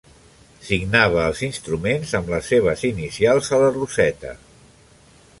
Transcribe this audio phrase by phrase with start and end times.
[0.67, 4.33] Signava els instruments amb les seves inicials a la roseta.